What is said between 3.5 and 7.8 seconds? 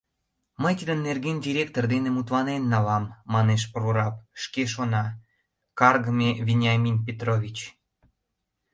прораб, шке шона: «Каргыме Вениамин Петрович!..